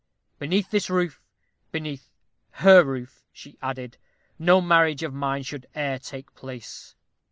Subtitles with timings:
[0.39, 1.21] Beneath this roof
[1.71, 2.09] beneath
[2.53, 3.97] her roof, she added
[4.39, 6.95] no marriage of mine should e'er take place.